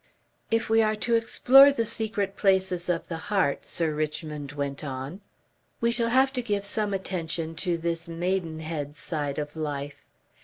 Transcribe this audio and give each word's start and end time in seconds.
"If 0.49 0.67
we 0.67 0.81
are 0.81 0.95
to 0.95 1.13
explore 1.13 1.71
the 1.71 1.85
secret 1.85 2.35
places 2.35 2.89
of 2.89 3.07
the 3.07 3.17
heart," 3.29 3.65
Sir 3.67 3.91
Richmond 3.93 4.51
went 4.53 4.83
on, 4.83 5.21
"we 5.79 5.91
shall 5.91 6.09
have 6.09 6.33
to 6.33 6.41
give 6.41 6.65
some 6.65 6.91
attention 6.91 7.53
to 7.57 7.77
this 7.77 8.07
Maidenhead 8.09 8.95
side 8.95 9.37
of 9.37 9.55
life. 9.55 10.07